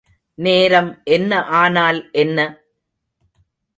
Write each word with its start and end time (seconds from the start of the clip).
நேரம் 0.37 0.89
என்ன 1.07 1.41
ஆனால் 1.43 1.99
என்ன? 2.13 2.37